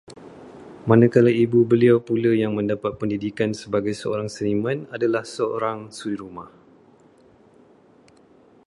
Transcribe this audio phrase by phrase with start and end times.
[0.89, 6.49] Manakala ibu beliau pula yang mendapat pendidikan sebagai seorang seniman, adalah seorang suri rumah